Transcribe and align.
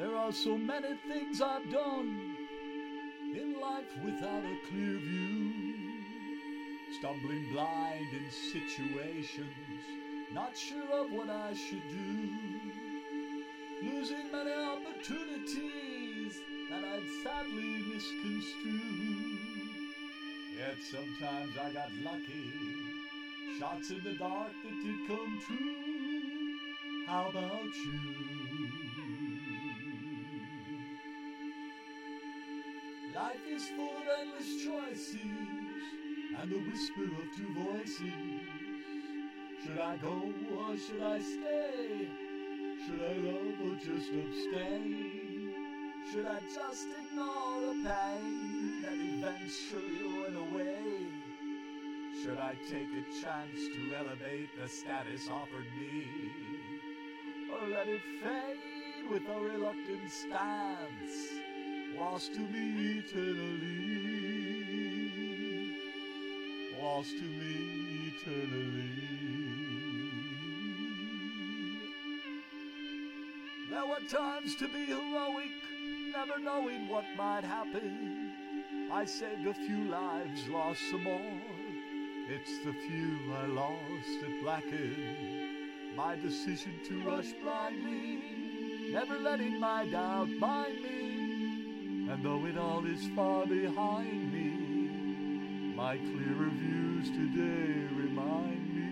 There 0.00 0.16
are 0.16 0.32
so 0.32 0.56
many 0.56 0.94
things 1.06 1.42
I've 1.42 1.70
done 1.70 2.34
in 3.34 3.60
life 3.60 3.84
without 4.02 4.42
a 4.42 4.56
clear 4.66 4.96
view. 4.96 5.62
Stumbling 6.98 7.52
blind 7.52 8.06
in 8.10 8.30
situations, 8.30 9.84
not 10.32 10.56
sure 10.56 10.90
of 10.90 11.12
what 11.12 11.28
I 11.28 11.52
should 11.52 11.86
do. 11.90 12.30
Losing 13.82 14.32
many 14.32 14.52
opportunities 14.52 16.40
that 16.70 16.82
I'd 16.82 17.06
sadly 17.22 17.84
misconstrue. 17.92 19.36
Yet 20.56 20.78
sometimes 20.90 21.58
I 21.58 21.72
got 21.74 21.92
lucky, 22.02 22.54
shots 23.58 23.90
in 23.90 24.02
the 24.02 24.14
dark 24.14 24.52
that 24.64 24.82
did 24.82 25.06
come 25.06 25.42
true. 25.46 27.06
How 27.06 27.28
about 27.28 27.74
you? 27.84 28.40
Life 33.20 33.36
is 33.52 33.68
full 33.76 33.84
of 33.84 34.04
endless 34.18 34.64
choices 34.64 35.20
and 36.40 36.50
the 36.50 36.56
whisper 36.56 37.04
of 37.04 37.26
two 37.36 37.52
voices. 37.52 38.14
Should 39.62 39.78
I 39.78 39.96
go 39.98 40.32
or 40.56 40.74
should 40.78 41.02
I 41.02 41.18
stay? 41.20 42.08
Should 42.82 43.02
I 43.02 43.16
love 43.28 43.60
or 43.62 43.76
just 43.76 44.08
abstain? 44.08 45.52
Should 46.10 46.26
I 46.28 46.40
just 46.54 46.88
ignore 46.98 47.60
the 47.60 47.90
pain 47.90 48.80
that 48.80 48.96
eventually 48.96 50.22
went 50.22 50.36
away? 50.36 51.06
Should 52.22 52.38
I 52.38 52.54
take 52.70 52.88
a 52.88 53.04
chance 53.20 53.60
to 53.74 53.96
elevate 53.98 54.48
the 54.58 54.66
status 54.66 55.28
offered 55.30 55.66
me? 55.78 56.06
Or 57.52 57.68
let 57.68 57.86
it 57.86 58.00
fade 58.22 59.10
with 59.10 59.28
a 59.28 59.40
reluctant 59.40 60.10
stance? 60.10 61.49
Lost 61.98 62.34
to 62.34 62.40
me 62.40 62.98
eternally, 62.98 63.80
lost 66.80 67.10
to 67.10 67.24
me 67.24 68.12
eternally. 68.16 68.90
There 73.70 73.86
were 73.86 74.06
times 74.08 74.56
to 74.56 74.68
be 74.68 74.86
heroic, 74.86 75.50
never 76.12 76.38
knowing 76.38 76.88
what 76.88 77.04
might 77.16 77.44
happen. 77.44 78.32
I 78.92 79.04
saved 79.04 79.46
a 79.46 79.54
few 79.54 79.84
lives, 79.84 80.48
lost 80.48 80.80
some 80.90 81.04
more. 81.04 81.40
It's 82.28 82.58
the 82.64 82.72
few 82.72 83.32
I 83.34 83.46
lost 83.46 84.20
that 84.20 84.42
blacken 84.42 85.40
my 85.96 86.16
decision 86.16 86.72
to 86.86 87.02
rush 87.02 87.32
blindly, 87.42 88.22
never 88.90 89.18
letting 89.18 89.58
my 89.58 89.86
doubt 89.86 90.28
bind 90.40 90.82
me. 90.82 91.09
And 92.10 92.24
though 92.24 92.44
it 92.44 92.58
all 92.58 92.84
is 92.86 93.06
far 93.14 93.46
behind 93.46 94.32
me, 94.32 94.50
my 95.76 95.96
clearer 95.96 96.50
views 96.50 97.08
today 97.08 97.86
remind 97.94 98.74
me. 98.74 98.88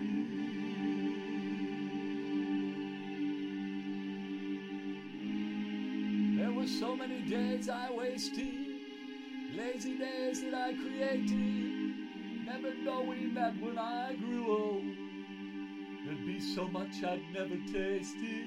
There 6.37 6.53
were 6.53 6.67
so 6.67 6.95
many 6.95 7.19
days 7.23 7.67
I 7.67 7.91
wasted, 7.91 8.55
lazy 9.53 9.97
days 9.97 10.41
that 10.43 10.53
I 10.53 10.73
created, 10.75 11.93
never 12.45 12.73
knowing 12.73 13.33
that 13.33 13.59
when 13.59 13.77
I 13.77 14.15
grew 14.15 14.49
old, 14.49 14.95
there'd 16.05 16.25
be 16.25 16.39
so 16.39 16.69
much 16.69 17.03
I'd 17.03 17.21
never 17.33 17.57
tasted, 17.69 18.45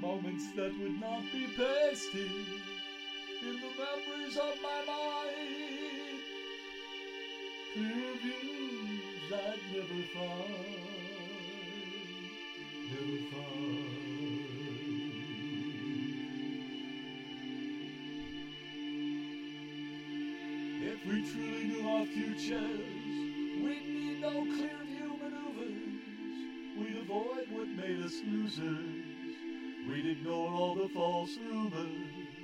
moments 0.00 0.52
that 0.54 0.72
would 0.78 1.00
not 1.00 1.24
be 1.32 1.48
pasted 1.56 2.30
memories 3.94 4.36
of 4.36 4.54
my 4.62 4.84
mind. 4.86 6.22
Clear 7.72 8.14
views 8.22 9.32
I'd 9.32 9.60
never 9.72 10.02
find, 10.14 10.54
never 12.90 13.18
find. 13.30 13.94
If 20.82 21.06
we 21.06 21.16
truly 21.30 21.64
knew 21.64 21.88
our 21.88 22.06
futures, 22.06 22.80
we'd 23.62 23.86
need 23.88 24.20
no 24.20 24.30
clear 24.30 24.78
view 24.86 25.10
maneuvers. 25.22 25.82
We'd 26.78 26.96
avoid 27.02 27.46
what 27.50 27.68
made 27.68 28.00
us 28.04 28.14
losers. 28.26 29.04
We'd 29.88 30.06
ignore 30.06 30.50
all 30.50 30.74
the 30.74 30.88
false 30.88 31.36
rumors 31.36 32.43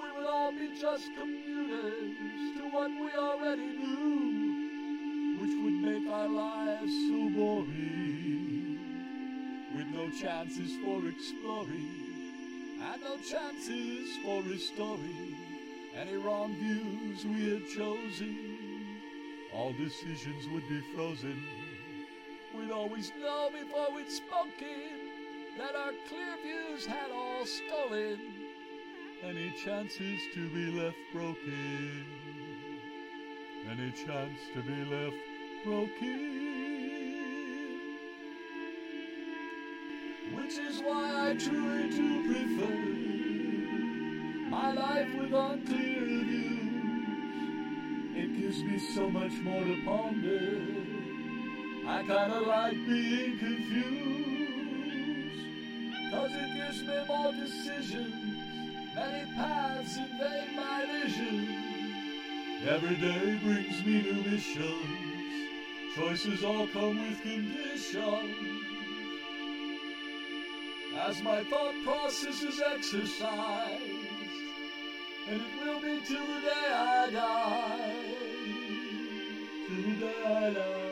we 0.00 0.10
would 0.16 0.26
all 0.26 0.52
be 0.52 0.68
just 0.80 1.08
commuters 1.18 2.56
to 2.56 2.68
what 2.70 2.90
we 2.90 3.10
already 3.18 3.66
knew, 3.66 5.38
which 5.40 5.54
would 5.62 5.72
make 5.72 6.12
our 6.12 6.28
lives 6.28 6.92
so 7.08 7.30
boring, 7.30 8.78
with 9.74 9.86
no 9.88 10.10
chances 10.10 10.76
for 10.84 11.06
exploring, 11.08 11.90
and 12.80 13.02
no 13.02 13.16
chances 13.16 14.16
for 14.24 14.42
restoring 14.42 15.36
any 15.96 16.16
wrong 16.16 16.54
views 16.54 17.24
we 17.24 17.50
had 17.50 17.66
chosen. 17.68 18.38
All 19.52 19.72
decisions 19.72 20.46
would 20.52 20.68
be 20.68 20.80
frozen. 20.94 21.42
We'd 22.56 22.70
always 22.70 23.12
know 23.20 23.50
before 23.52 23.88
we'd 23.94 24.10
spoken 24.10 25.08
that 25.58 25.74
our 25.74 25.92
clear 26.08 26.36
views 26.44 26.86
had 26.86 27.10
all 27.10 27.44
stolen 27.44 28.18
any 29.24 29.50
chances 29.64 30.20
to 30.32 30.48
be 30.50 30.70
left 30.70 30.96
broken, 31.12 32.04
any 33.68 33.90
chance 33.90 34.38
to 34.54 34.62
be 34.62 34.84
left 34.84 35.16
broken. 35.64 36.36
Which 40.34 40.58
is 40.58 40.80
why 40.82 41.30
I 41.30 41.34
truly 41.34 41.90
do 41.90 42.22
prefer 42.32 42.76
my 44.50 44.72
life 44.72 45.14
with 45.16 45.32
unclear 45.32 46.04
views. 46.04 46.62
It 48.14 48.40
gives 48.40 48.62
me 48.62 48.78
so 48.78 49.10
much 49.10 49.32
more 49.42 49.64
to 49.64 49.84
ponder. 49.84 50.62
I 51.86 52.02
kinda 52.02 52.40
like 52.40 52.86
being 52.86 53.38
confused, 53.38 54.10
cause 56.10 56.30
it 56.32 56.54
gives 56.54 56.82
me 56.82 57.04
more 57.08 57.32
decisions. 57.32 58.47
Many 58.98 59.24
paths 59.36 59.96
invade 59.96 60.56
my 60.56 60.84
vision. 60.90 61.48
Every 62.66 62.96
day 62.96 63.38
brings 63.44 63.84
me 63.84 64.02
new 64.02 64.22
missions. 64.28 65.48
Choices 65.94 66.42
all 66.42 66.66
come 66.66 66.98
with 66.98 67.22
conditions. 67.22 68.34
As 70.96 71.22
my 71.22 71.44
thought 71.44 71.74
process 71.84 72.42
is 72.42 72.60
exercised, 72.74 73.82
and 75.28 75.42
it 75.42 75.64
will 75.64 75.80
be 75.80 76.00
till 76.04 76.26
the 76.26 76.40
day 76.40 76.68
I 76.72 77.10
die. 77.12 78.04
Till 79.68 79.82
the 79.82 79.94
day 80.00 80.22
I 80.26 80.50
die. 80.50 80.88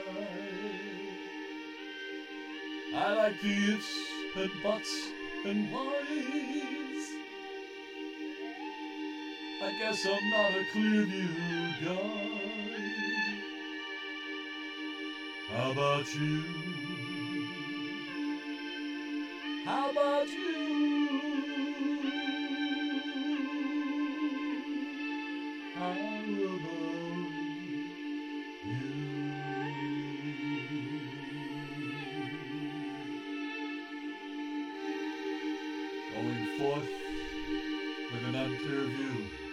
I 2.95 3.15
like 3.15 3.41
the 3.41 3.75
ifs 3.75 3.91
and 4.37 4.63
buts 4.63 5.09
and 5.45 5.73
whys. 5.73 6.86
I 9.67 9.73
guess 9.73 10.07
I'm 10.07 10.31
not 10.31 10.53
a 10.53 10.65
clear 10.71 11.03
view 11.03 11.29
guy. 11.83 11.97
How 15.51 15.71
about 15.73 16.15
you? 16.15 16.45
How 19.65 19.91
about 19.91 20.29
you? 20.29 21.49
How 25.75 25.91
about 25.91 26.07
you? 26.31 26.61
Going 36.15 36.47
forth 36.57 36.89
with 38.13 38.25
an 38.29 38.35
unclear 38.37 38.85
view. 38.85 39.46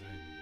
Everything. 0.00 0.37